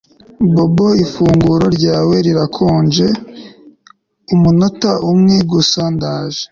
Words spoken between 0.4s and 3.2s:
Bobo ifunguro ryawe rirakonja